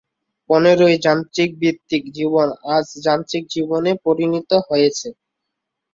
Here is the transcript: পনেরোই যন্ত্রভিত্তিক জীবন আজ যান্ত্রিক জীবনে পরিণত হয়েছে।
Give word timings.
পনেরোই 0.49 0.95
যন্ত্রভিত্তিক 1.05 2.03
জীবন 2.17 2.47
আজ 2.75 2.85
যান্ত্রিক 3.05 3.43
জীবনে 3.53 3.91
পরিণত 4.05 4.51
হয়েছে। 4.67 5.07